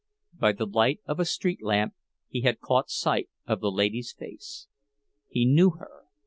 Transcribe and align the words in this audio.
By 0.33 0.53
the 0.53 0.65
light 0.65 0.99
of 1.05 1.19
a 1.19 1.25
street 1.25 1.61
lamp 1.61 1.93
he 2.27 2.41
had 2.41 2.59
caught 2.59 2.89
sight 2.89 3.29
of 3.45 3.59
the 3.59 3.69
lady's 3.69 4.11
face. 4.11 4.67
He 5.29 5.45
knew 5.45 5.69
her. 5.77 6.05